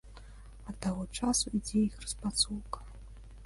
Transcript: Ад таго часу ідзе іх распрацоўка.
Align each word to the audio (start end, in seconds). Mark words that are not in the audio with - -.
Ад 0.71 0.79
таго 0.85 1.03
часу 1.21 1.53
ідзе 1.59 1.77
іх 1.83 2.01
распрацоўка. 2.09 2.79